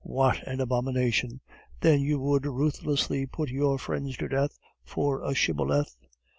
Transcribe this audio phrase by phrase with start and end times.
[0.03, 1.41] "What an abomination!
[1.81, 5.95] Then you would ruthlessly put your friends to death for a shibboleth?"